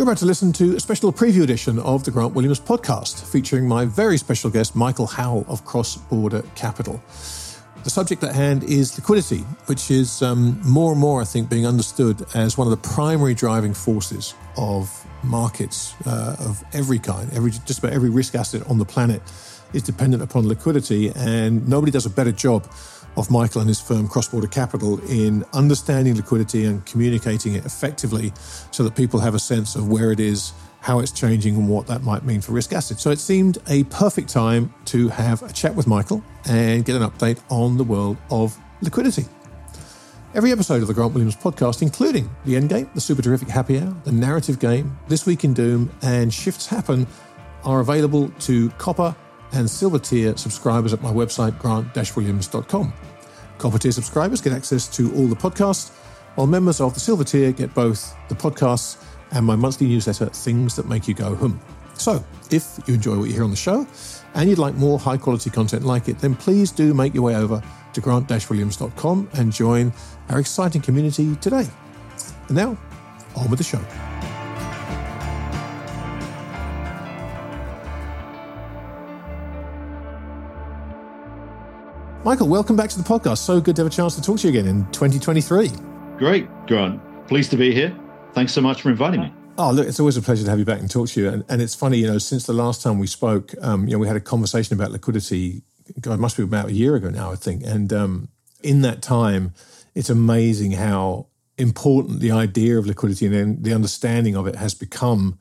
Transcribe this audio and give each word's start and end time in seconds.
You're 0.00 0.08
about 0.08 0.16
to 0.20 0.24
listen 0.24 0.50
to 0.54 0.76
a 0.76 0.80
special 0.80 1.12
preview 1.12 1.42
edition 1.42 1.78
of 1.78 2.04
the 2.04 2.10
Grant 2.10 2.32
Williams 2.32 2.58
podcast, 2.58 3.22
featuring 3.30 3.68
my 3.68 3.84
very 3.84 4.16
special 4.16 4.48
guest, 4.48 4.74
Michael 4.74 5.06
Howell 5.06 5.44
of 5.46 5.66
Crossborder 5.66 6.42
Capital. 6.54 7.02
The 7.84 7.90
subject 7.90 8.24
at 8.24 8.34
hand 8.34 8.64
is 8.64 8.96
liquidity, 8.96 9.40
which 9.66 9.90
is 9.90 10.22
um, 10.22 10.58
more 10.64 10.92
and 10.92 10.98
more, 10.98 11.20
I 11.20 11.26
think, 11.26 11.50
being 11.50 11.66
understood 11.66 12.24
as 12.34 12.56
one 12.56 12.66
of 12.66 12.70
the 12.70 12.88
primary 12.88 13.34
driving 13.34 13.74
forces 13.74 14.32
of 14.56 14.90
markets 15.22 15.94
uh, 16.06 16.34
of 16.40 16.64
every 16.72 16.98
kind. 16.98 17.30
Every 17.34 17.50
just 17.50 17.80
about 17.80 17.92
every 17.92 18.08
risk 18.08 18.34
asset 18.34 18.66
on 18.70 18.78
the 18.78 18.86
planet 18.86 19.20
is 19.74 19.82
dependent 19.82 20.22
upon 20.22 20.48
liquidity, 20.48 21.12
and 21.14 21.68
nobody 21.68 21.92
does 21.92 22.06
a 22.06 22.10
better 22.10 22.32
job 22.32 22.66
of 23.16 23.30
Michael 23.30 23.60
and 23.60 23.68
his 23.68 23.80
firm 23.80 24.08
Crossborder 24.08 24.50
Capital 24.50 24.98
in 25.10 25.44
understanding 25.52 26.16
liquidity 26.16 26.64
and 26.64 26.84
communicating 26.86 27.54
it 27.54 27.66
effectively 27.66 28.32
so 28.70 28.82
that 28.82 28.94
people 28.94 29.20
have 29.20 29.34
a 29.34 29.38
sense 29.38 29.74
of 29.76 29.88
where 29.88 30.12
it 30.12 30.20
is, 30.20 30.52
how 30.80 31.00
it's 31.00 31.12
changing, 31.12 31.56
and 31.56 31.68
what 31.68 31.86
that 31.86 32.02
might 32.02 32.24
mean 32.24 32.40
for 32.40 32.52
risk 32.52 32.72
assets. 32.72 33.02
So 33.02 33.10
it 33.10 33.18
seemed 33.18 33.58
a 33.68 33.84
perfect 33.84 34.28
time 34.28 34.72
to 34.86 35.08
have 35.08 35.42
a 35.42 35.52
chat 35.52 35.74
with 35.74 35.86
Michael 35.86 36.22
and 36.48 36.84
get 36.84 36.96
an 36.96 37.02
update 37.02 37.40
on 37.50 37.76
the 37.76 37.84
world 37.84 38.16
of 38.30 38.56
liquidity. 38.80 39.26
Every 40.32 40.52
episode 40.52 40.80
of 40.80 40.86
the 40.86 40.94
Grant 40.94 41.12
Williams 41.12 41.34
podcast, 41.34 41.82
including 41.82 42.30
the 42.44 42.54
Endgame, 42.54 42.92
the 42.94 43.00
Super 43.00 43.20
Terrific 43.20 43.48
Happy 43.48 43.80
Hour, 43.80 43.94
the 44.04 44.12
Narrative 44.12 44.60
Game, 44.60 44.96
This 45.08 45.26
Week 45.26 45.42
in 45.42 45.52
Doom, 45.52 45.90
and 46.02 46.32
Shifts 46.32 46.66
Happen, 46.66 47.08
are 47.64 47.80
available 47.80 48.28
to 48.40 48.70
Copper 48.70 49.14
and 49.52 49.68
Silver 49.68 49.98
Tier 49.98 50.36
subscribers 50.36 50.92
at 50.92 51.02
my 51.02 51.12
website, 51.12 51.58
grant-williams.com. 51.58 52.92
Copper 53.58 53.78
Tier 53.78 53.92
subscribers 53.92 54.40
get 54.40 54.52
access 54.52 54.88
to 54.96 55.14
all 55.14 55.26
the 55.26 55.36
podcasts, 55.36 55.90
while 56.34 56.46
members 56.46 56.80
of 56.80 56.94
the 56.94 57.00
Silver 57.00 57.24
Tier 57.24 57.52
get 57.52 57.74
both 57.74 58.16
the 58.28 58.34
podcasts 58.34 59.02
and 59.32 59.44
my 59.44 59.56
monthly 59.56 59.86
newsletter, 59.86 60.26
Things 60.26 60.76
That 60.76 60.88
Make 60.88 61.08
You 61.08 61.14
Go 61.14 61.34
Hmmm. 61.34 61.58
So, 61.94 62.24
if 62.50 62.78
you 62.86 62.94
enjoy 62.94 63.18
what 63.18 63.28
you 63.28 63.34
hear 63.34 63.44
on 63.44 63.50
the 63.50 63.56
show 63.56 63.86
and 64.34 64.48
you'd 64.48 64.58
like 64.58 64.74
more 64.74 64.98
high 64.98 65.18
quality 65.18 65.50
content 65.50 65.84
like 65.84 66.08
it, 66.08 66.18
then 66.18 66.34
please 66.34 66.70
do 66.70 66.94
make 66.94 67.12
your 67.12 67.22
way 67.22 67.36
over 67.36 67.62
to 67.92 68.00
grant-williams.com 68.00 69.28
and 69.34 69.52
join 69.52 69.92
our 70.30 70.40
exciting 70.40 70.80
community 70.80 71.36
today. 71.36 71.66
And 72.48 72.56
now, 72.56 72.78
on 73.36 73.50
with 73.50 73.58
the 73.58 73.64
show. 73.64 74.09
Michael, 82.30 82.46
welcome 82.46 82.76
back 82.76 82.88
to 82.90 82.96
the 82.96 83.02
podcast. 83.02 83.38
So 83.38 83.60
good 83.60 83.74
to 83.74 83.82
have 83.82 83.92
a 83.92 83.92
chance 83.92 84.14
to 84.14 84.22
talk 84.22 84.38
to 84.38 84.48
you 84.48 84.56
again 84.56 84.68
in 84.68 84.84
2023. 84.92 85.68
Great, 86.16 86.46
Grant. 86.68 87.00
Pleased 87.26 87.50
to 87.50 87.56
be 87.56 87.74
here. 87.74 87.92
Thanks 88.34 88.52
so 88.52 88.60
much 88.60 88.82
for 88.82 88.88
inviting 88.88 89.22
me. 89.22 89.34
Oh, 89.58 89.72
look, 89.72 89.88
it's 89.88 89.98
always 89.98 90.16
a 90.16 90.22
pleasure 90.22 90.44
to 90.44 90.50
have 90.50 90.60
you 90.60 90.64
back 90.64 90.78
and 90.78 90.88
talk 90.88 91.08
to 91.08 91.20
you. 91.20 91.28
And, 91.28 91.44
and 91.48 91.60
it's 91.60 91.74
funny, 91.74 91.98
you 91.98 92.06
know, 92.06 92.18
since 92.18 92.46
the 92.46 92.52
last 92.52 92.82
time 92.82 93.00
we 93.00 93.08
spoke, 93.08 93.52
um, 93.62 93.88
you 93.88 93.94
know, 93.94 93.98
we 93.98 94.06
had 94.06 94.14
a 94.14 94.20
conversation 94.20 94.76
about 94.76 94.92
liquidity. 94.92 95.62
God, 96.00 96.14
it 96.14 96.20
must 96.20 96.36
be 96.36 96.44
about 96.44 96.68
a 96.68 96.72
year 96.72 96.94
ago 96.94 97.10
now, 97.10 97.32
I 97.32 97.34
think. 97.34 97.64
And 97.64 97.92
um, 97.92 98.28
in 98.62 98.82
that 98.82 99.02
time, 99.02 99.52
it's 99.96 100.08
amazing 100.08 100.70
how 100.70 101.26
important 101.58 102.20
the 102.20 102.30
idea 102.30 102.78
of 102.78 102.86
liquidity 102.86 103.26
and 103.26 103.64
the 103.64 103.74
understanding 103.74 104.36
of 104.36 104.46
it 104.46 104.54
has 104.54 104.72
become 104.72 105.36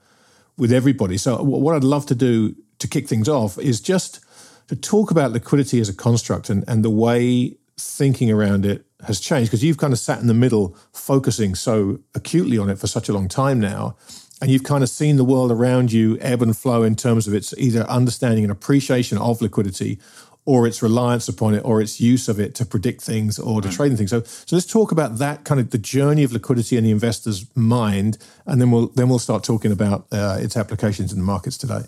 with 0.58 0.74
everybody. 0.74 1.18
So, 1.18 1.40
what 1.44 1.76
I'd 1.76 1.84
love 1.84 2.08
to 2.08 2.16
do 2.16 2.56
to 2.80 2.88
kick 2.88 3.08
things 3.08 3.30
off 3.30 3.60
is 3.60 3.80
just 3.80 4.26
to 4.70 4.76
talk 4.76 5.10
about 5.10 5.32
liquidity 5.32 5.80
as 5.80 5.90
a 5.90 5.94
construct 5.94 6.50
and, 6.50 6.64
and 6.68 6.86
the 6.86 6.92
way 6.92 7.58
thinking 7.76 8.30
around 8.30 8.66
it 8.66 8.86
has 9.06 9.20
changed 9.20 9.50
because 9.50 9.64
you've 9.64 9.80
kind 9.80 9.94
of 9.94 10.00
sat 10.00 10.20
in 10.20 10.28
the 10.28 10.34
middle 10.34 10.78
focusing 10.94 11.56
so 11.56 12.00
acutely 12.14 12.58
on 12.58 12.70
it 12.70 12.78
for 12.78 12.86
such 12.86 13.10
a 13.10 13.14
long 13.14 13.28
time 13.28 13.60
now 13.60 13.96
and 14.42 14.52
you've 14.52 14.64
kind 14.64 14.84
of 14.84 14.90
seen 14.90 15.18
the 15.18 15.24
world 15.24 15.52
around 15.52 15.92
you 15.92 16.20
ebb 16.22 16.44
and 16.44 16.56
flow 16.56 16.84
in 16.84 16.96
terms 16.96 17.28
of 17.28 17.34
its 17.34 17.52
either 17.58 17.82
understanding 17.90 18.44
and 18.44 18.52
appreciation 18.52 19.18
of 19.18 19.42
liquidity 19.42 19.98
or 20.46 20.68
its 20.68 20.84
reliance 20.84 21.28
upon 21.28 21.56
it 21.56 21.62
or 21.66 21.82
its 21.82 22.00
use 22.00 22.28
of 22.28 22.40
it 22.40 22.54
to 22.56 22.66
predict 22.66 23.02
things 23.02 23.40
or 23.40 23.62
to 23.62 23.70
trade 23.70 23.92
in 23.92 23.98
things. 23.98 24.10
So 24.10 24.22
so 24.24 24.56
let's 24.56 24.66
talk 24.66 24.92
about 24.92 25.18
that 25.18 25.46
kind 25.46 25.60
of 25.60 25.72
the 25.72 25.78
journey 25.78 26.24
of 26.24 26.32
liquidity 26.32 26.78
in 26.78 26.84
the 26.84 26.92
investor's 26.92 27.46
mind 27.56 28.18
and 28.46 28.62
then 28.62 28.70
we'll 28.72 28.88
then 28.90 29.10
we'll 29.10 29.20
start 29.20 29.44
talking 29.44 29.72
about 29.72 30.06
uh, 30.12 30.38
its 30.40 30.56
applications 30.56 31.12
in 31.12 31.20
the 31.20 31.26
markets 31.26 31.58
today 31.58 31.82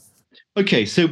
Okay, 0.57 0.85
so 0.85 1.07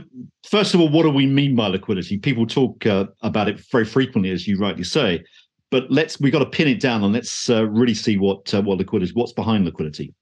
first 0.46 0.74
of 0.74 0.82
all, 0.82 0.90
what 0.90 1.04
do 1.04 1.10
we 1.10 1.26
mean 1.26 1.56
by 1.56 1.68
liquidity? 1.68 2.18
People 2.18 2.46
talk 2.46 2.86
uh, 2.86 3.06
about 3.22 3.48
it 3.48 3.62
very 3.72 3.86
frequently, 3.86 4.32
as 4.32 4.46
you 4.46 4.58
rightly 4.58 4.84
say, 4.84 5.24
but 5.72 5.90
let's 5.90 6.20
we've 6.20 6.34
got 6.34 6.40
to 6.40 6.46
pin 6.46 6.68
it 6.68 6.82
down 6.82 7.04
and 7.04 7.14
let's 7.14 7.50
uh, 7.50 7.66
really 7.68 7.94
see 7.94 8.18
what 8.18 8.54
uh, 8.54 8.62
what 8.62 8.80
liquidity, 8.80 9.14
what's 9.14 9.32
behind 9.32 9.64
liquidity. 9.64 10.14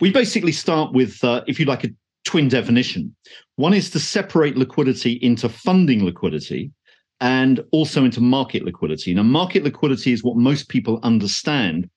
We 0.00 0.10
basically 0.10 0.52
start 0.52 0.92
with, 0.92 1.22
uh, 1.24 1.42
if 1.46 1.58
you 1.58 1.64
like, 1.64 1.84
a 1.84 1.90
twin 2.24 2.48
definition. 2.48 3.14
One 3.56 3.72
is 3.72 3.88
to 3.90 4.00
separate 4.00 4.56
liquidity 4.56 5.12
into 5.22 5.48
funding 5.48 6.04
liquidity 6.04 6.72
and 7.20 7.64
also 7.70 8.04
into 8.04 8.20
market 8.20 8.64
liquidity. 8.64 9.14
Now, 9.14 9.22
market 9.22 9.62
liquidity 9.62 10.12
is 10.12 10.24
what 10.24 10.36
most 10.36 10.68
people 10.68 11.00
understand, 11.04 11.88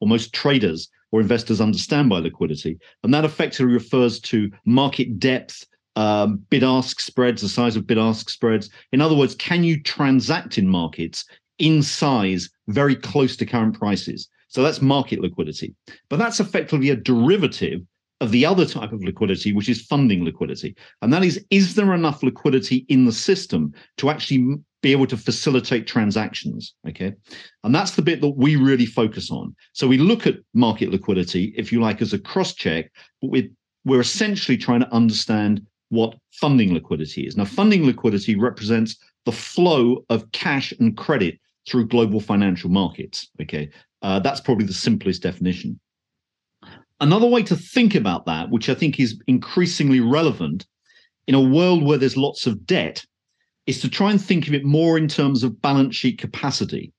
or 0.00 0.06
most 0.06 0.32
traders 0.32 0.88
or 1.10 1.20
investors 1.20 1.60
understand 1.60 2.10
by 2.10 2.18
liquidity, 2.18 2.78
and 3.02 3.12
that 3.14 3.24
effectively 3.24 3.72
refers 3.72 4.20
to 4.20 4.50
market 4.64 5.18
depth 5.18 5.66
um, 5.96 6.42
bid 6.50 6.64
ask 6.64 7.00
spreads, 7.00 7.42
the 7.42 7.48
size 7.48 7.76
of 7.76 7.86
bid 7.86 7.98
ask 7.98 8.28
spreads. 8.30 8.70
In 8.92 9.00
other 9.00 9.14
words, 9.14 9.34
can 9.34 9.64
you 9.64 9.82
transact 9.82 10.58
in 10.58 10.68
markets 10.68 11.24
in 11.58 11.82
size 11.82 12.50
very 12.68 12.96
close 12.96 13.36
to 13.36 13.46
current 13.46 13.78
prices? 13.78 14.28
So 14.48 14.62
that's 14.62 14.80
market 14.80 15.20
liquidity. 15.20 15.74
But 16.08 16.18
that's 16.18 16.40
effectively 16.40 16.90
a 16.90 16.96
derivative 16.96 17.80
of 18.20 18.30
the 18.30 18.46
other 18.46 18.64
type 18.64 18.92
of 18.92 19.02
liquidity, 19.02 19.52
which 19.52 19.68
is 19.68 19.82
funding 19.82 20.24
liquidity. 20.24 20.76
And 21.02 21.12
that 21.12 21.24
is, 21.24 21.44
is 21.50 21.74
there 21.74 21.92
enough 21.92 22.22
liquidity 22.22 22.86
in 22.88 23.04
the 23.04 23.12
system 23.12 23.72
to 23.96 24.10
actually 24.10 24.56
be 24.82 24.92
able 24.92 25.08
to 25.08 25.16
facilitate 25.16 25.86
transactions? 25.86 26.74
Okay. 26.88 27.12
And 27.64 27.74
that's 27.74 27.92
the 27.92 28.02
bit 28.02 28.20
that 28.20 28.30
we 28.30 28.56
really 28.56 28.86
focus 28.86 29.30
on. 29.30 29.54
So 29.72 29.88
we 29.88 29.98
look 29.98 30.26
at 30.26 30.36
market 30.54 30.90
liquidity, 30.90 31.52
if 31.56 31.72
you 31.72 31.80
like, 31.80 32.00
as 32.00 32.12
a 32.12 32.18
cross 32.18 32.54
check, 32.54 32.92
but 33.20 33.30
we're, 33.30 33.48
we're 33.84 34.00
essentially 34.00 34.56
trying 34.56 34.80
to 34.80 34.94
understand 34.94 35.66
what 35.94 36.16
funding 36.32 36.74
liquidity 36.74 37.26
is. 37.26 37.36
Now, 37.36 37.44
funding 37.44 37.86
liquidity 37.86 38.34
represents 38.36 38.96
the 39.24 39.32
flow 39.32 40.04
of 40.10 40.30
cash 40.32 40.72
and 40.72 40.96
credit 40.96 41.38
through 41.66 41.88
global 41.88 42.20
financial 42.20 42.70
markets. 42.70 43.28
Okay, 43.40 43.70
uh, 44.02 44.18
that's 44.20 44.40
probably 44.40 44.66
the 44.66 44.74
simplest 44.74 45.22
definition. 45.22 45.80
Another 47.00 47.26
way 47.26 47.42
to 47.44 47.56
think 47.56 47.94
about 47.94 48.26
that, 48.26 48.50
which 48.50 48.68
I 48.68 48.74
think 48.74 49.00
is 49.00 49.20
increasingly 49.26 50.00
relevant 50.00 50.66
in 51.26 51.34
a 51.34 51.40
world 51.40 51.82
where 51.82 51.98
there's 51.98 52.16
lots 52.16 52.46
of 52.46 52.66
debt, 52.66 53.04
is 53.66 53.80
to 53.80 53.88
try 53.88 54.10
and 54.10 54.22
think 54.22 54.46
of 54.46 54.54
it 54.54 54.64
more 54.64 54.98
in 54.98 55.08
terms 55.08 55.42
of 55.42 55.60
balance 55.62 55.96
sheet 55.96 56.18
capacity. 56.18 56.92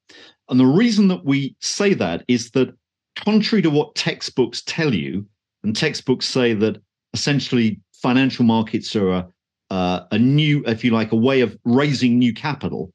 And 0.49 0.59
the 0.59 0.65
reason 0.65 1.07
that 1.09 1.23
we 1.23 1.55
say 1.61 1.93
that 1.93 2.23
is 2.27 2.51
that, 2.51 2.75
contrary 3.15 3.61
to 3.61 3.69
what 3.69 3.95
textbooks 3.95 4.63
tell 4.65 4.93
you, 4.93 5.25
and 5.63 5.75
textbooks 5.75 6.27
say 6.27 6.53
that 6.53 6.81
essentially 7.13 7.79
financial 8.05 8.45
markets 8.45 8.95
are 8.95 9.09
a, 9.09 9.27
uh, 9.71 10.05
a 10.11 10.19
new, 10.19 10.63
if 10.67 10.83
you 10.83 10.91
like, 10.91 11.11
a 11.11 11.15
way 11.15 11.41
of 11.41 11.57
raising 11.65 12.19
new 12.19 12.31
capital. 12.35 12.93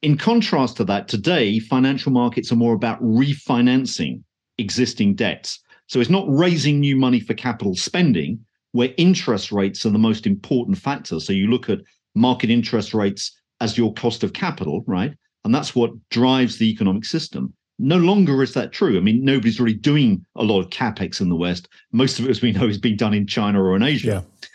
In 0.00 0.16
contrast 0.16 0.78
to 0.78 0.84
that, 0.84 1.06
today, 1.06 1.58
financial 1.58 2.10
markets 2.10 2.50
are 2.50 2.56
more 2.56 2.72
about 2.72 2.98
refinancing 3.02 4.22
existing 4.56 5.16
debts. 5.16 5.62
So 5.86 6.00
it's 6.00 6.08
not 6.08 6.24
raising 6.30 6.80
new 6.80 6.96
money 6.96 7.20
for 7.20 7.34
capital 7.34 7.76
spending, 7.76 8.40
where 8.72 8.94
interest 8.96 9.52
rates 9.52 9.84
are 9.84 9.90
the 9.90 9.98
most 9.98 10.26
important 10.26 10.78
factor. 10.78 11.20
So 11.20 11.34
you 11.34 11.48
look 11.48 11.68
at 11.68 11.80
market 12.14 12.48
interest 12.48 12.94
rates 12.94 13.38
as 13.60 13.76
your 13.76 13.92
cost 13.92 14.24
of 14.24 14.32
capital, 14.32 14.82
right? 14.86 15.12
And 15.44 15.54
that's 15.54 15.74
what 15.74 15.90
drives 16.08 16.56
the 16.56 16.70
economic 16.70 17.04
system. 17.04 17.52
No 17.78 17.96
longer 17.96 18.42
is 18.42 18.54
that 18.54 18.72
true. 18.72 18.96
I 18.96 19.00
mean, 19.00 19.24
nobody's 19.24 19.60
really 19.60 19.74
doing 19.74 20.24
a 20.36 20.42
lot 20.42 20.60
of 20.60 20.70
capex 20.70 21.20
in 21.20 21.28
the 21.28 21.36
West. 21.36 21.68
Most 21.92 22.18
of 22.18 22.26
it, 22.26 22.30
as 22.30 22.42
we 22.42 22.52
know, 22.52 22.66
is 22.66 22.78
being 22.78 22.96
done 22.96 23.14
in 23.14 23.26
China 23.26 23.62
or 23.62 23.76
in 23.76 23.82
Asia. 23.82 24.06
Yeah. 24.06 24.48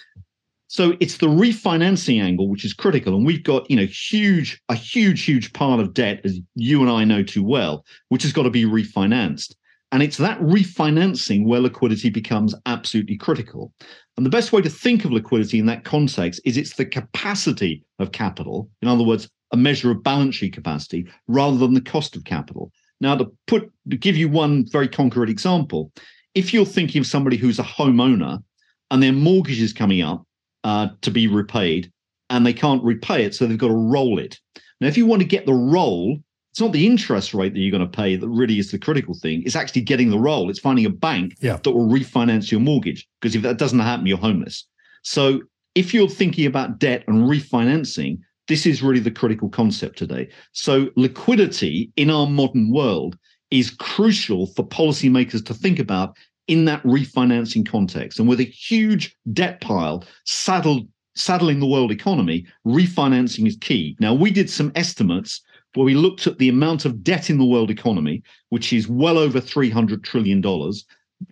So 0.68 0.98
it's 1.00 1.18
the 1.18 1.28
refinancing 1.28 2.20
angle 2.20 2.50
which 2.50 2.66
is 2.66 2.74
critical, 2.74 3.16
and 3.16 3.26
we've 3.26 3.44
got 3.44 3.70
you 3.70 3.76
know 3.76 3.86
huge 3.86 4.60
a 4.70 4.76
huge 4.76 5.24
huge 5.24 5.54
part 5.54 5.80
of 5.80 5.94
debt, 5.94 6.22
as 6.24 6.40
you 6.56 6.82
and 6.82 6.90
I 6.90 7.04
know 7.04 7.22
too 7.22 7.44
well, 7.44 7.86
which 8.10 8.24
has 8.24 8.34
got 8.34 8.44
to 8.44 8.50
be 8.50 8.66
refinanced. 8.66 9.54
And 9.92 10.02
it's 10.02 10.18
that 10.18 10.40
refinancing 10.40 11.46
where 11.46 11.60
liquidity 11.60 12.10
becomes 12.10 12.56
absolutely 12.66 13.16
critical. 13.16 13.72
And 14.18 14.26
the 14.26 14.32
best 14.32 14.52
way 14.52 14.64
to 14.64 14.70
think 14.70 15.06
of 15.06 15.12
liquidity 15.12 15.60
in 15.60 15.68
that 15.68 15.84
context 15.84 16.42
is 16.44 16.58
it's 16.58 16.74
the 16.74 16.86
capacity 16.86 17.86
of 18.00 18.12
capital. 18.12 18.68
In 18.82 18.88
other 18.88 19.04
words, 19.04 19.30
a 19.52 19.58
measure 19.58 19.92
of 19.92 20.02
balance 20.02 20.34
sheet 20.34 20.54
capacity 20.54 21.08
rather 21.28 21.58
than 21.58 21.76
the 21.76 21.82
cost 21.82 22.16
of 22.16 22.24
capital. 22.24 22.72
Now, 23.04 23.18
to 23.18 23.30
put 23.48 23.70
to 23.90 23.98
give 23.98 24.16
you 24.16 24.30
one 24.30 24.66
very 24.66 24.88
concrete 24.88 25.30
example, 25.30 25.92
if 26.36 26.54
you're 26.54 26.66
thinking 26.66 27.02
of 27.02 27.06
somebody 27.06 27.36
who's 27.36 27.60
a 27.60 27.64
homeowner 27.64 28.42
and 28.90 29.04
their 29.04 29.12
mortgage 29.12 29.62
is 29.62 29.74
coming 29.74 30.02
up 30.02 30.26
uh, 30.64 30.88
to 31.02 31.12
be 31.12 31.28
repaid 31.28 31.92
and 32.30 32.46
they 32.46 32.54
can't 32.54 32.82
repay 32.82 33.26
it, 33.26 33.36
so 33.36 33.46
they've 33.46 33.58
got 33.58 33.68
to 33.68 33.74
roll 33.74 34.20
it. 34.20 34.40
Now, 34.80 34.88
if 34.88 34.98
you 34.98 35.06
want 35.06 35.22
to 35.22 35.28
get 35.28 35.46
the 35.46 35.54
roll, 35.54 36.18
it's 36.52 36.62
not 36.62 36.72
the 36.72 36.88
interest 36.88 37.34
rate 37.34 37.54
that 37.54 37.60
you're 37.60 37.78
going 37.78 37.92
to 37.92 37.98
pay 37.98 38.16
that 38.16 38.28
really 38.28 38.58
is 38.58 38.72
the 38.72 38.80
critical 38.80 39.14
thing. 39.14 39.44
It's 39.46 39.58
actually 39.58 39.82
getting 39.82 40.10
the 40.10 40.18
roll. 40.18 40.50
It's 40.50 40.60
finding 40.60 40.86
a 40.86 40.90
bank 40.90 41.36
yeah. 41.42 41.58
that 41.62 41.72
will 41.72 41.90
refinance 41.90 42.52
your 42.52 42.62
mortgage. 42.62 43.06
Because 43.20 43.36
if 43.36 43.42
that 43.42 43.58
doesn't 43.58 43.80
happen, 43.80 44.06
you're 44.06 44.18
homeless. 44.18 44.66
So 45.02 45.42
if 45.76 45.94
you're 45.94 46.08
thinking 46.08 46.46
about 46.46 46.80
debt 46.80 47.04
and 47.08 47.26
refinancing, 47.26 48.20
this 48.48 48.66
is 48.66 48.84
really 48.84 49.00
the 49.00 49.12
critical 49.12 49.50
concept 49.50 49.98
today. 49.98 50.30
So 50.52 50.90
liquidity 50.96 51.92
in 51.96 52.10
our 52.10 52.28
modern 52.28 52.72
world 52.72 53.18
is 53.52 53.70
crucial 53.70 54.48
for 54.48 54.68
policymakers 54.68 55.46
to 55.46 55.54
think 55.54 55.80
about 55.80 56.18
in 56.48 56.66
that 56.66 56.84
refinancing 56.84 57.66
context. 57.66 58.20
And 58.20 58.28
with 58.28 58.40
a 58.40 58.44
huge 58.44 59.16
debt 59.32 59.62
pile 59.62 60.04
saddled 60.26 60.88
saddling 61.16 61.60
the 61.60 61.68
world 61.68 61.92
economy, 61.92 62.46
refinancing 62.66 63.48
is 63.48 63.56
key. 63.58 63.96
Now, 64.00 64.14
we 64.14 64.32
did 64.32 64.50
some 64.50 64.72
estimates 64.76 65.42
where 65.76 65.86
we 65.86 65.94
looked 65.94 66.28
at 66.28 66.38
the 66.38 66.50
amount 66.50 66.86
of 66.86 67.04
debt 67.04 67.30
in 67.30 67.38
the 67.38 67.46
world 67.46 67.70
economy, 67.70 68.24
which 68.50 68.74
is 68.74 68.88
well 68.88 69.18
over 69.18 69.40
$300 69.40 70.04
trillion. 70.04 70.44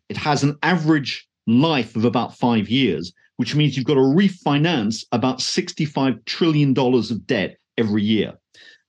It 0.10 0.18
has 0.18 0.44
an 0.44 0.58
average 0.64 1.28
life 1.48 1.96
of 1.96 2.06
about 2.06 2.38
five 2.38 2.70
years, 2.70 3.12
which 3.42 3.56
means 3.56 3.76
you've 3.76 3.88
got 3.88 3.96
to 3.96 4.02
refinance 4.02 5.04
about 5.14 5.40
$65 5.40 6.24
trillion 6.26 6.78
of 6.78 7.26
debt 7.26 7.58
every 7.76 8.04
year. 8.04 8.34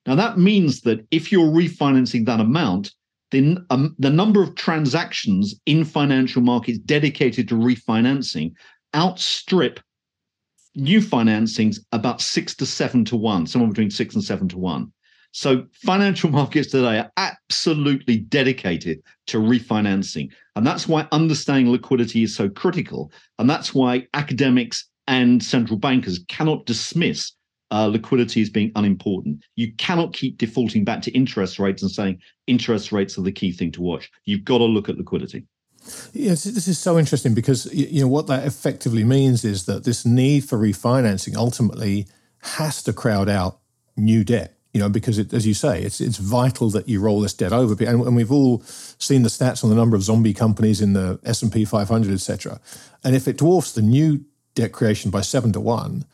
Now, 0.07 0.15
that 0.15 0.37
means 0.37 0.83
that 0.83 1.07
if 1.11 1.33
you're 1.33 1.51
refinancing 1.51 2.27
that 2.27 2.39
amount, 2.39 2.93
then 3.31 3.65
um, 3.71 3.97
the 3.99 4.11
number 4.11 4.43
of 4.43 4.55
transactions 4.55 5.55
in 5.65 5.87
financial 5.87 6.43
markets 6.43 6.77
dedicated 6.77 7.49
to 7.49 7.55
refinancing 7.55 8.53
outstrip 8.95 9.81
new 10.75 11.01
financings 11.01 11.79
about 11.93 12.21
six 12.21 12.55
to 12.57 12.67
seven 12.67 13.07
to 13.07 13.17
one, 13.17 13.47
somewhere 13.47 13.71
between 13.71 13.91
six 13.91 14.15
and 14.15 14.23
seven 14.23 14.49
to 14.49 14.59
one. 14.59 14.93
So 15.33 15.65
financial 15.73 16.31
markets 16.39 16.71
today 16.71 16.99
are 16.99 17.11
absolutely 17.17 18.19
dedicated 18.19 19.03
to 19.27 19.39
refinancing. 19.39 20.31
And 20.57 20.67
that's 20.67 20.87
why 20.87 21.09
understanding 21.13 21.73
liquidity 21.73 22.23
is 22.23 22.35
so 22.35 22.49
critical. 22.49 23.11
And 23.39 23.49
that's 23.51 23.75
why 23.75 24.07
academics 24.15 24.89
and 25.09 25.43
central 25.43 25.79
bankers 25.79 26.25
cannot 26.29 26.67
dismiss 26.67 27.33
uh, 27.73 27.87
liquidity 27.87 28.43
as 28.43 28.51
being 28.51 28.71
unimportant. 28.77 29.43
You 29.57 29.73
cannot 29.79 30.13
keep 30.13 30.37
defaulting 30.37 30.85
back 30.85 31.01
to 31.03 31.11
interest 31.13 31.59
rates 31.59 31.83
and 31.83 31.91
saying 31.91 32.21
interest 32.47 32.93
rates 32.93 33.17
are 33.19 33.23
the 33.23 33.33
key 33.33 33.51
thing 33.51 33.73
to 33.73 33.81
watch. 33.81 34.11
You've 34.27 34.45
got 34.45 34.59
to 34.59 34.65
look 34.65 34.89
at 34.89 34.99
liquidity. 34.99 35.47
Yes, 36.13 36.45
this 36.45 36.69
is 36.69 36.79
so 36.79 36.99
interesting 36.99 37.35
because 37.35 37.73
you 37.75 38.03
know 38.03 38.09
what 38.09 38.29
that 38.29 38.47
effectively 38.47 39.03
means 39.03 39.45
is 39.45 39.65
that 39.65 39.83
this 39.85 40.07
need 40.07 40.45
for 40.45 40.57
refinancing 40.57 41.35
ultimately 41.35 42.07
has 42.43 42.83
to 42.85 42.93
crowd 42.93 43.29
out 43.29 43.59
new 43.97 44.23
debt 44.23 44.57
you 44.73 44.81
know, 44.81 44.89
because 44.89 45.19
it, 45.19 45.33
as 45.35 45.47
you 45.47 45.55
say, 45.55 45.83
it's 45.83 46.01
it's 46.01 46.17
vital 46.17 46.71
that 46.71 46.89
you 46.89 47.01
roll 47.01 47.21
this 47.21 47.35
debt 47.35 47.53
over. 47.53 47.73
And, 47.85 48.07
and, 48.07 48.17
we've 48.17 48.33
all 48.33 48.61
seen 48.63 49.23
the 49.23 49.29
stats 49.29 49.63
on 49.63 49.71
the 49.71 49.77
number 49.77 49.97
of 49.97 50.03
zombie 50.03 50.33
companies 50.33 50.81
in 50.81 50.95
the 50.95 51.21
S 51.25 51.43
and 51.43 51.53
P 51.53 51.65
500, 51.65 52.13
etc. 52.13 52.59
And 53.05 53.15
if 53.15 53.29
it 53.29 53.37
dwarfs 53.39 53.73
the 53.73 53.83
new 53.83 54.25
debt 54.55 54.73
creation 54.73 55.11
by 55.11 55.21
seven 55.21 55.53
to 55.53 55.61
one, 55.61 56.07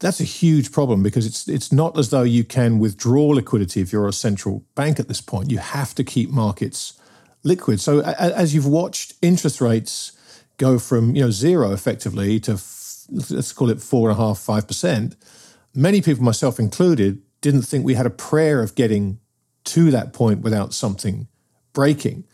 that's 0.00 0.20
a 0.20 0.24
huge 0.24 0.72
problem 0.72 1.02
because 1.02 1.26
it's 1.26 1.48
it's 1.48 1.72
not 1.72 1.96
as 1.96 2.10
though 2.10 2.24
you 2.24 2.42
can 2.42 2.78
withdraw 2.78 3.28
liquidity 3.28 3.80
if 3.80 3.92
you're 3.92 4.08
a 4.08 4.12
central 4.12 4.64
bank 4.74 4.98
at 4.98 5.06
this 5.06 5.20
point. 5.20 5.50
You 5.50 5.58
have 5.58 5.94
to 5.94 6.04
keep 6.04 6.30
markets 6.30 7.00
liquid. 7.44 7.80
So 7.80 8.00
as 8.00 8.54
you've 8.54 8.66
watched 8.66 9.14
interest 9.22 9.60
rates 9.60 10.12
go 10.58 10.78
from 10.78 11.14
you 11.14 11.22
know 11.22 11.30
zero 11.30 11.72
effectively 11.72 12.40
to 12.40 12.60
let's 13.10 13.52
call 13.52 13.70
it 13.70 13.80
four 13.80 14.10
and 14.10 14.18
a 14.18 14.20
half, 14.20 14.38
five 14.38 14.66
percent, 14.66 15.14
many 15.72 16.02
people, 16.02 16.24
myself 16.24 16.58
included 16.58 17.22
didn't 17.40 17.62
think 17.62 17.84
we 17.84 17.94
had 17.94 18.06
a 18.06 18.10
prayer 18.10 18.62
of 18.62 18.74
getting 18.74 19.20
to 19.64 19.90
that 19.90 20.12
point 20.12 20.40
without 20.40 20.72
something 20.72 21.28
breaking. 21.72 22.24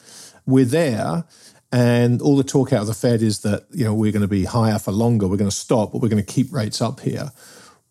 We're 0.47 0.65
there, 0.65 1.25
and 1.71 2.21
all 2.21 2.37
the 2.37 2.45
talk 2.45 2.73
out 2.73 2.83
of 2.83 2.87
the 2.87 2.95
Fed 2.95 3.23
is 3.23 3.41
that 3.41 3.67
you 3.71 3.85
know 3.85 3.95
we're 3.95 4.13
going 4.13 4.23
to 4.23 4.29
be 4.29 4.45
higher 4.45 4.79
for 4.79 4.93
longer. 4.93 5.27
We're 5.27 5.37
going 5.37 5.51
to 5.51 5.57
stop, 5.57 5.93
but 5.93 6.03
we're 6.03 6.09
going 6.09 6.25
to 6.25 6.33
keep 6.33 6.53
rates 6.53 6.81
up 6.81 7.01
here. 7.01 7.31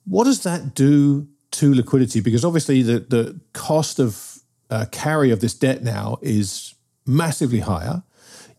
What 0.05 0.25
does 0.25 0.43
that 0.43 0.73
do 0.73 1.27
to 1.51 1.73
liquidity? 1.73 2.21
Because 2.21 2.45
obviously 2.45 2.81
the 2.81 2.99
the 2.99 3.39
cost 3.53 3.99
of 3.99 4.39
uh, 4.69 4.85
carry 4.91 5.31
of 5.31 5.41
this 5.41 5.53
debt 5.53 5.83
now 5.83 6.17
is 6.21 6.75
massively 7.05 7.59
higher. 7.59 8.03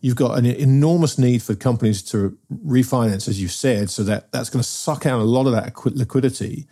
You've 0.01 0.15
got 0.17 0.37
an 0.37 0.45
enormous 0.45 1.17
need 1.17 1.41
for 1.41 1.55
companies 1.55 2.03
to 2.03 2.37
refinance, 2.65 3.29
as 3.29 3.41
you 3.41 3.47
said, 3.47 3.89
so 3.89 4.03
that 4.03 4.31
that's 4.31 4.49
going 4.49 4.61
to 4.61 4.67
suck 4.67 5.05
out 5.05 5.21
a 5.21 5.23
lot 5.23 5.47
of 5.47 5.53
that 5.53 5.73
liquidity. 5.95 6.67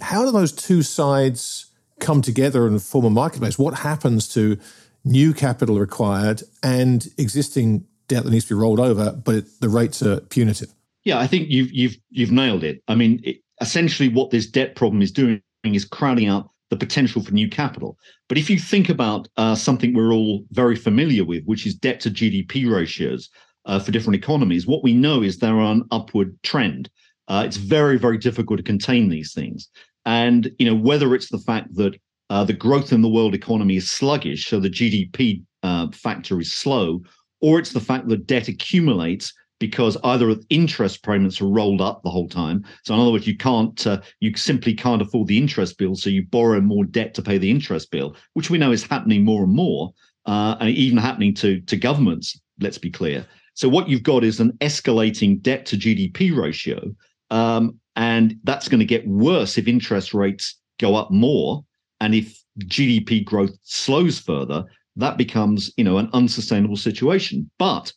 How 0.00 0.24
do 0.24 0.32
those 0.32 0.52
two 0.52 0.82
sides 0.82 1.70
come 2.00 2.22
together 2.22 2.66
and 2.66 2.82
form 2.82 3.04
a 3.04 3.10
marketplace? 3.10 3.58
What 3.58 3.74
happens 3.74 4.28
to 4.34 4.58
new 5.04 5.32
capital 5.32 5.78
required 5.78 6.42
and 6.62 7.06
existing 7.18 7.86
debt 8.08 8.24
that 8.24 8.30
needs 8.30 8.46
to 8.46 8.54
be 8.54 8.60
rolled 8.60 8.80
over, 8.80 9.12
but 9.12 9.44
the 9.60 9.68
rates 9.68 10.02
are 10.02 10.20
punitive? 10.20 10.72
Yeah, 11.04 11.18
I 11.18 11.26
think 11.26 11.48
you've 11.48 11.72
you've 11.72 11.96
you've 12.10 12.32
nailed 12.32 12.64
it. 12.64 12.82
I 12.88 12.94
mean, 12.94 13.20
it, 13.24 13.36
essentially, 13.60 14.08
what 14.08 14.30
this 14.30 14.46
debt 14.46 14.74
problem 14.74 15.02
is 15.02 15.12
doing 15.12 15.40
is 15.64 15.84
crowding 15.84 16.28
out 16.28 16.50
the 16.70 16.76
potential 16.76 17.22
for 17.22 17.32
new 17.32 17.48
capital. 17.48 17.96
But 18.28 18.38
if 18.38 18.50
you 18.50 18.58
think 18.58 18.88
about 18.88 19.28
uh, 19.36 19.54
something 19.54 19.94
we're 19.94 20.12
all 20.12 20.44
very 20.50 20.74
familiar 20.74 21.24
with, 21.24 21.44
which 21.44 21.66
is 21.66 21.74
debt 21.74 22.00
to 22.00 22.10
GDP 22.10 22.70
ratios 22.70 23.30
uh, 23.66 23.78
for 23.78 23.92
different 23.92 24.16
economies, 24.16 24.66
what 24.66 24.82
we 24.82 24.92
know 24.92 25.22
is 25.22 25.38
they're 25.38 25.60
on 25.60 25.86
upward 25.92 26.36
trend. 26.42 26.90
Uh, 27.28 27.42
it's 27.46 27.56
very, 27.56 27.98
very 27.98 28.18
difficult 28.18 28.58
to 28.58 28.62
contain 28.62 29.08
these 29.08 29.32
things. 29.32 29.68
And 30.04 30.50
you 30.58 30.66
know 30.66 30.76
whether 30.76 31.14
it's 31.14 31.30
the 31.30 31.38
fact 31.38 31.74
that 31.74 31.98
uh, 32.30 32.44
the 32.44 32.52
growth 32.52 32.92
in 32.92 33.02
the 33.02 33.08
world 33.08 33.34
economy 33.34 33.76
is 33.76 33.90
sluggish, 33.90 34.46
so 34.46 34.60
the 34.60 34.70
GDP 34.70 35.42
uh, 35.62 35.88
factor 35.92 36.40
is 36.40 36.52
slow, 36.52 37.02
or 37.40 37.58
it's 37.58 37.72
the 37.72 37.80
fact 37.80 38.08
that 38.08 38.26
debt 38.26 38.48
accumulates 38.48 39.32
because 39.58 39.96
either 40.04 40.34
interest 40.50 41.02
payments 41.02 41.40
are 41.40 41.48
rolled 41.48 41.80
up 41.80 42.02
the 42.02 42.10
whole 42.10 42.28
time. 42.28 42.62
So 42.84 42.94
in 42.94 43.00
other 43.00 43.10
words, 43.10 43.26
you 43.26 43.36
can't, 43.36 43.86
uh, 43.86 44.02
you 44.20 44.36
simply 44.36 44.74
can't 44.74 45.00
afford 45.00 45.28
the 45.28 45.38
interest 45.38 45.78
bill, 45.78 45.96
so 45.96 46.10
you 46.10 46.26
borrow 46.26 46.60
more 46.60 46.84
debt 46.84 47.14
to 47.14 47.22
pay 47.22 47.38
the 47.38 47.50
interest 47.50 47.90
bill, 47.90 48.16
which 48.34 48.50
we 48.50 48.58
know 48.58 48.72
is 48.72 48.84
happening 48.84 49.24
more 49.24 49.44
and 49.44 49.54
more, 49.54 49.92
uh, 50.26 50.56
and 50.60 50.70
even 50.70 50.98
happening 50.98 51.34
to 51.34 51.60
to 51.62 51.76
governments. 51.76 52.38
Let's 52.60 52.78
be 52.78 52.90
clear. 52.90 53.26
So 53.54 53.68
what 53.68 53.88
you've 53.88 54.02
got 54.02 54.22
is 54.22 54.40
an 54.40 54.52
escalating 54.60 55.40
debt 55.40 55.64
to 55.66 55.76
GDP 55.76 56.36
ratio, 56.36 56.94
um, 57.30 57.78
and 57.96 58.36
that's 58.44 58.68
going 58.68 58.80
to 58.80 58.86
get 58.86 59.06
worse 59.06 59.58
if 59.58 59.66
interest 59.66 60.14
rates 60.14 60.58
go 60.78 60.94
up 60.94 61.10
more. 61.10 61.64
And 62.00 62.14
if 62.14 62.38
GDP 62.60 63.24
growth 63.24 63.56
slows 63.62 64.18
further, 64.18 64.64
that 64.96 65.16
becomes, 65.16 65.72
you 65.76 65.84
know, 65.84 65.98
an 65.98 66.10
unsustainable 66.12 66.76
situation. 66.76 67.50
But 67.58 67.92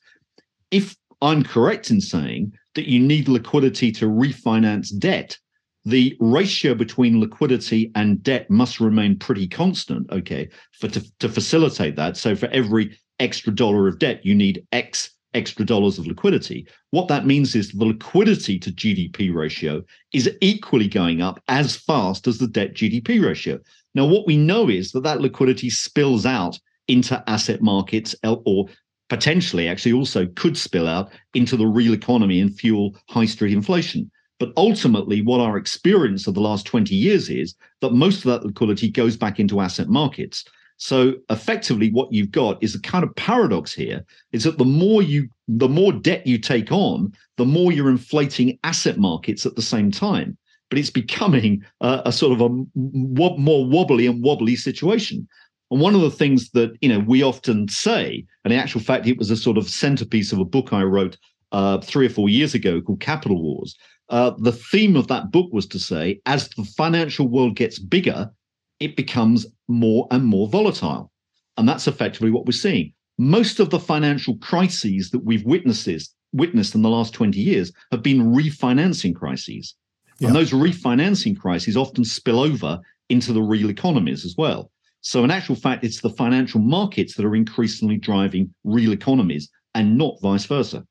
if 0.72 0.96
I'm 1.22 1.44
correct 1.44 1.92
in 1.92 2.02
saying 2.02 2.54
that 2.76 2.90
you 2.90 3.00
need 3.00 3.28
liquidity 3.28 3.92
to 3.94 4.06
refinance 4.06 4.98
debt, 4.98 5.38
the 5.86 6.16
ratio 6.20 6.76
between 6.76 7.20
liquidity 7.20 7.92
and 7.96 8.22
debt 8.22 8.50
must 8.50 8.80
remain 8.80 9.18
pretty 9.18 9.48
constant, 9.48 10.10
okay, 10.12 10.50
for 10.74 10.88
to, 10.90 11.18
to 11.20 11.30
facilitate 11.30 11.96
that. 11.96 12.16
So 12.18 12.36
for 12.36 12.48
every 12.48 12.98
extra 13.20 13.54
dollar 13.54 13.88
of 13.88 14.00
debt, 14.00 14.26
you 14.26 14.36
need 14.36 14.66
X 14.72 15.12
extra 15.34 15.66
dollars 15.66 16.00
of 16.00 16.08
liquidity. 16.08 16.68
What 16.92 17.08
that 17.08 17.26
means 17.26 17.56
is 17.56 17.72
the 17.72 17.86
liquidity 17.86 18.58
to 18.60 18.72
GDP 18.72 19.34
ratio 19.34 19.84
is 20.14 20.30
equally 20.42 20.88
going 20.88 21.22
up 21.22 21.42
as 21.48 21.76
fast 21.76 22.28
as 22.28 22.38
the 22.38 22.48
debt 22.48 22.74
GDP 22.74 23.24
ratio. 23.24 23.60
Now, 23.96 24.06
what 24.06 24.28
we 24.28 24.38
know 24.38 24.70
is 24.70 24.92
that 24.92 25.04
that 25.04 25.22
liquidity 25.22 25.70
spills 25.70 26.26
out 26.26 26.60
into 26.88 27.24
asset 27.28 27.62
markets 27.62 28.16
or 28.24 28.68
potentially 29.10 29.68
actually 29.68 29.94
also 29.94 30.28
could 30.36 30.58
spill 30.58 30.88
out 30.88 31.12
into 31.34 31.58
the 31.58 31.68
real 31.68 31.94
economy 31.94 32.40
and 32.40 32.56
fuel 32.56 32.96
high 33.10 33.26
street 33.26 33.54
inflation. 33.54 34.10
But 34.40 34.54
ultimately, 34.56 35.22
what 35.22 35.42
our 35.42 35.58
experience 35.58 36.26
of 36.26 36.34
the 36.34 36.42
last 36.42 36.66
20 36.66 36.96
years 36.96 37.30
is 37.30 37.56
that 37.82 37.92
most 37.92 38.20
of 38.20 38.26
that 38.26 38.46
liquidity 38.46 38.90
goes 38.90 39.18
back 39.18 39.40
into 39.40 39.60
asset 39.60 39.90
markets. 39.90 40.46
So 40.80 41.16
effectively, 41.30 41.92
what 41.92 42.12
you've 42.12 42.32
got 42.32 42.64
is 42.64 42.74
a 42.74 42.82
kind 42.82 43.04
of 43.04 43.14
paradox 43.16 43.74
here: 43.74 44.04
is 44.32 44.46
that 44.46 44.58
the 44.58 44.66
more 44.66 45.02
you, 45.02 45.28
the 45.48 45.68
more 45.68 45.92
debt 45.92 46.26
you 46.26 46.38
take 46.38 46.72
on, 46.72 47.12
the 47.36 47.46
more 47.46 47.74
you're 47.74 47.90
inflating 47.90 48.58
asset 48.64 48.98
markets 48.98 49.46
at 49.46 49.56
the 49.56 49.62
same 49.62 49.92
time. 49.92 50.38
But 50.70 50.80
it's 50.80 50.90
becoming 50.90 51.64
a, 51.82 52.04
a 52.06 52.12
sort 52.14 52.40
of 52.40 52.42
a 52.42 52.66
more 52.76 53.66
wobbly 53.66 54.08
and 54.08 54.24
wobbly 54.24 54.56
situation. 54.56 55.28
And 55.70 55.82
one 55.82 55.96
of 55.96 56.02
the 56.02 56.12
things 56.12 56.52
that 56.52 56.72
you 56.80 56.88
know 56.88 57.00
we 57.00 57.24
often 57.24 57.68
say, 57.68 58.26
and 58.46 58.54
in 58.54 58.60
actual 58.60 58.80
fact, 58.82 59.06
it 59.06 59.18
was 59.18 59.30
a 59.30 59.36
sort 59.36 59.58
of 59.58 59.70
centerpiece 59.70 60.32
of 60.32 60.40
a 60.40 60.46
book 60.46 60.72
I 60.72 60.84
wrote 60.84 61.18
uh, 61.52 61.80
three 61.80 62.06
or 62.06 62.10
four 62.10 62.30
years 62.30 62.54
ago 62.54 62.80
called 62.80 63.02
Capital 63.02 63.44
Wars. 63.44 63.76
Uh, 64.08 64.32
the 64.38 64.54
theme 64.54 64.96
of 64.96 65.08
that 65.08 65.30
book 65.30 65.52
was 65.52 65.68
to 65.68 65.78
say, 65.78 66.22
as 66.26 66.48
the 66.50 66.64
financial 66.64 67.28
world 67.28 67.58
gets 67.58 67.80
bigger, 67.80 68.32
it 68.80 68.96
becomes 68.96 69.46
more 69.70 70.08
and 70.12 70.26
more 70.26 70.48
volatile. 70.48 71.12
And 71.58 71.68
that's 71.68 71.88
effectively 71.88 72.32
what 72.32 72.46
we're 72.46 72.52
seeing. 72.54 72.94
Most 73.18 73.60
of 73.60 73.70
the 73.70 73.80
financial 73.80 74.38
crises 74.38 75.12
that 75.12 75.24
we've 75.24 75.46
witnessed, 75.46 76.16
witnessed 76.34 76.76
in 76.76 76.82
the 76.82 76.90
last 76.90 77.14
20 77.14 77.40
years 77.40 77.72
have 77.92 78.02
been 78.02 78.34
refinancing 78.34 79.16
crises. 79.16 79.76
Yeah. 80.20 80.28
And 80.28 80.36
those 80.36 80.52
refinancing 80.52 81.38
crises 81.38 81.78
often 81.78 82.04
spill 82.04 82.40
over 82.40 82.80
into 83.10 83.34
the 83.34 83.42
real 83.42 83.70
economies 83.70 84.26
as 84.26 84.36
well. 84.38 84.72
So, 85.02 85.24
in 85.24 85.32
actual 85.32 85.56
fact, 85.56 85.84
it's 85.84 86.02
the 86.02 86.10
financial 86.10 86.60
markets 86.60 87.16
that 87.16 87.26
are 87.26 87.36
increasingly 87.36 87.98
driving 87.98 88.54
real 88.66 88.92
economies 88.92 89.50
and 89.74 89.98
not 89.98 90.20
vice 90.22 90.46
versa. 90.46 90.86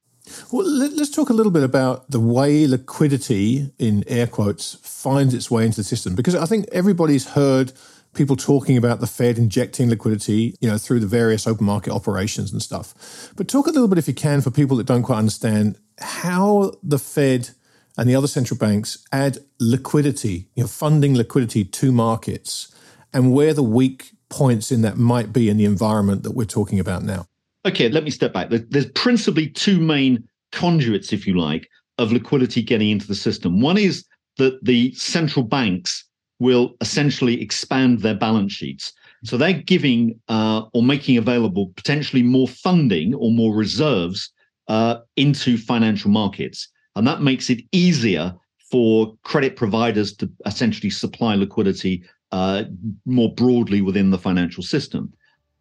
Well, 0.51 0.67
let's 0.67 1.11
talk 1.11 1.31
a 1.31 1.35
little 1.35 1.53
bit 1.53 1.63
about 1.63 2.11
the 2.11 2.21
way 2.21 2.67
liquidity, 2.67 3.71
in 3.79 4.05
air 4.07 4.27
quotes, 4.27 4.75
finds 4.83 5.35
its 5.35 5.51
way 5.51 5.65
into 5.65 5.79
the 5.79 5.85
system. 5.85 6.15
Because 6.15 6.35
I 6.35 6.47
think 6.47 6.67
everybody's 6.73 7.29
heard 7.29 7.73
people 8.19 8.37
talking 8.37 8.77
about 8.77 9.01
the 9.01 9.07
Fed 9.07 9.39
injecting 9.39 9.89
liquidity, 9.89 10.57
you 10.61 10.69
know, 10.69 10.77
through 10.77 11.01
the 11.01 11.07
various 11.07 11.47
open 11.47 11.65
market 11.65 11.93
operations 11.93 12.53
and 12.53 12.61
stuff. 12.61 13.33
But 13.37 13.49
talk 13.49 13.67
a 13.67 13.71
little 13.71 13.89
bit, 13.89 13.97
if 13.97 14.09
you 14.09 14.15
can, 14.15 14.43
for 14.43 14.51
people 14.51 14.77
that 14.77 14.87
don't 14.87 15.05
quite 15.05 15.19
understand 15.19 15.79
how 16.01 16.73
the 16.83 16.99
Fed 16.99 17.51
and 17.97 18.09
the 18.09 18.15
other 18.15 18.27
central 18.27 18.59
banks 18.59 18.99
add 19.13 19.39
liquidity, 19.61 20.49
you 20.55 20.65
know, 20.65 20.67
funding 20.67 21.17
liquidity 21.17 21.65
to 21.65 21.93
markets, 21.93 22.75
and 23.15 23.33
where 23.33 23.55
the 23.55 23.63
weak 23.63 24.11
points 24.29 24.71
in 24.71 24.83
that 24.83 24.99
might 24.99 25.33
be 25.33 25.49
in 25.49 25.57
the 25.57 25.65
environment 25.65 26.23
that 26.25 26.33
we're 26.33 26.45
talking 26.45 26.79
about 26.79 27.03
now. 27.03 27.27
Okay, 27.65 27.89
let 27.89 28.05
me 28.05 28.11
step 28.11 28.33
back. 28.33 28.51
There's 28.51 28.91
principally 28.93 29.49
two 29.49 29.81
main 29.81 30.29
conduits, 30.53 31.13
if 31.13 31.27
you 31.27 31.39
like, 31.39 31.69
of 31.99 32.13
liquidity 32.13 32.63
getting 32.63 32.91
into 32.91 33.07
the 33.07 33.15
system. 33.15 33.61
One 33.61 33.79
is 33.79 34.05
that 34.37 34.63
the 34.65 34.93
central 34.95 35.45
banks 35.45 36.05
will 36.39 36.75
essentially 36.81 37.41
expand 37.41 38.01
their 38.01 38.15
balance 38.15 38.53
sheets. 38.53 38.93
So 39.25 39.37
they're 39.37 39.53
giving 39.53 40.19
uh, 40.29 40.63
or 40.73 40.83
making 40.83 41.17
available 41.19 41.73
potentially 41.77 42.23
more 42.23 42.49
funding 42.49 43.15
or 43.15 43.33
more 43.33 43.55
reserves 43.55 44.31
uh, 44.69 44.99
into 45.17 45.59
financial 45.59 46.11
markets. 46.11 46.69
And 46.95 47.07
that 47.07 47.23
makes 47.23 47.51
it 47.51 47.65
easier 47.73 48.35
for 48.71 49.17
credit 49.23 49.57
providers 49.57 50.15
to 50.17 50.31
essentially 50.47 50.91
supply 50.91 51.35
liquidity 51.35 52.05
uh, 52.33 52.65
more 53.07 53.35
broadly 53.35 53.81
within 53.81 54.11
the 54.11 54.19
financial 54.19 54.63
system. 54.63 55.13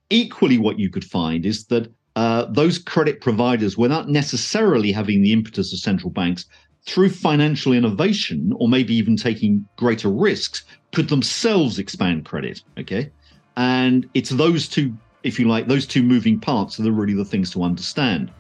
Equally, 0.10 0.58
what 0.58 0.80
you 0.80 0.90
could 0.90 1.06
find 1.06 1.46
is 1.46 1.66
that 1.68 1.92
uh, 2.16 2.46
those 2.46 2.80
credit 2.80 3.22
providers, 3.22 3.78
without 3.78 4.10
necessarily 4.10 4.92
having 4.92 5.22
the 5.22 5.32
impetus 5.32 5.72
of 5.72 5.80
central 5.80 6.10
banks, 6.10 6.46
through 6.88 7.10
financial 7.10 7.74
innovation 7.74 8.54
or 8.56 8.68
maybe 8.68 8.96
even 8.96 9.16
taking 9.16 9.68
greater 9.76 10.10
risks, 10.10 10.64
could 10.94 11.10
themselves 11.10 11.78
expand 11.78 12.26
credit. 12.26 12.62
Okay. 12.80 13.12
And 13.58 14.10
it's 14.14 14.30
those 14.30 14.68
two, 14.68 14.96
if 15.24 15.40
you 15.40 15.48
like, 15.48 15.68
those 15.68 15.86
two 15.86 16.02
moving 16.02 16.40
parts 16.40 16.80
are 16.80 16.92
really 16.92 17.14
the 17.14 17.26
things 17.26 17.52
to 17.52 17.64
understand. 17.64 18.32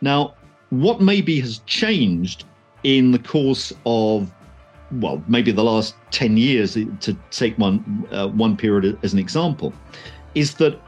Now, 0.00 0.34
what 0.70 1.00
maybe 1.00 1.40
has 1.40 1.58
changed 1.66 2.44
in 2.84 3.10
the 3.10 3.18
course 3.18 3.72
of 3.84 4.32
well, 4.92 5.22
maybe 5.28 5.52
the 5.52 5.64
last 5.64 5.94
10 6.12 6.38
years 6.38 6.72
to 6.74 7.14
take 7.30 7.58
one 7.58 8.06
uh, 8.10 8.28
one 8.28 8.56
period 8.56 8.98
as 9.02 9.12
an 9.12 9.18
example, 9.18 9.74
is 10.34 10.54
that 10.54 10.80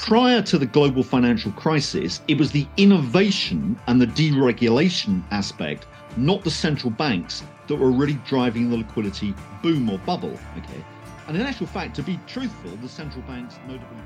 prior 0.00 0.40
to 0.40 0.56
the 0.56 0.64
global 0.64 1.02
financial 1.02 1.52
crisis, 1.52 2.22
it 2.26 2.38
was 2.38 2.50
the 2.50 2.66
innovation 2.78 3.78
and 3.86 4.00
the 4.00 4.06
deregulation 4.06 5.22
aspect, 5.30 5.84
not 6.16 6.42
the 6.42 6.50
central 6.50 6.90
banks, 6.90 7.42
that 7.66 7.76
were 7.76 7.90
really 7.90 8.18
driving 8.26 8.70
the 8.70 8.78
liquidity 8.78 9.34
boom 9.62 9.90
or 9.90 9.98
bubble. 9.98 10.32
Okay. 10.56 10.82
And 11.28 11.36
in 11.36 11.42
actual 11.42 11.66
fact, 11.66 11.94
to 11.96 12.02
be 12.02 12.18
truthful, 12.26 12.70
the 12.76 12.88
central 12.88 13.20
banks 13.24 13.58
notably. 13.68 13.98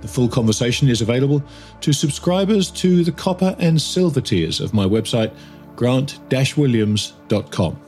The 0.00 0.08
full 0.08 0.28
conversation 0.28 0.88
is 0.88 1.02
available 1.02 1.42
to 1.82 1.92
subscribers 1.92 2.70
to 2.70 3.04
the 3.04 3.12
copper 3.12 3.54
and 3.58 3.78
silver 3.78 4.22
tiers 4.22 4.60
of 4.60 4.72
my 4.72 4.86
website, 4.86 5.34
grant-williams.com. 5.76 7.87